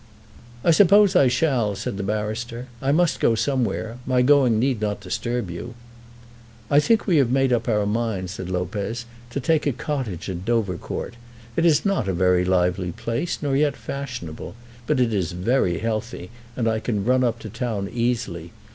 "I 0.63 0.71
suppose 0.71 1.15
I 1.15 1.27
shall," 1.27 1.75
said 1.75 1.97
the 1.97 2.01
barrister. 2.01 2.65
"I 2.81 2.91
must 2.91 3.19
go 3.19 3.35
somewhere. 3.35 3.99
My 4.07 4.23
going 4.23 4.57
need 4.57 4.81
not 4.81 4.99
disturb 4.99 5.51
you." 5.51 5.75
"I 6.71 6.79
think 6.79 7.05
we 7.05 7.17
have 7.17 7.29
made 7.29 7.53
up 7.53 7.69
our 7.69 7.85
mind," 7.85 8.31
said 8.31 8.49
Lopez, 8.49 9.05
"to 9.29 9.39
take 9.39 9.67
a 9.67 9.71
cottage 9.71 10.27
at 10.27 10.43
Dovercourt. 10.43 11.17
It 11.55 11.67
is 11.67 11.85
not 11.85 12.07
a 12.07 12.13
very 12.13 12.43
lively 12.43 12.91
place, 12.91 13.43
nor 13.43 13.55
yet 13.55 13.77
fashionable. 13.77 14.55
But 14.87 14.99
it 14.99 15.13
is 15.13 15.33
very 15.33 15.77
healthy, 15.77 16.31
and 16.57 16.67
I 16.67 16.79
can 16.79 17.05
run 17.05 17.23
up 17.23 17.37
to 17.41 17.49
town 17.51 17.87
easily. 17.93 18.53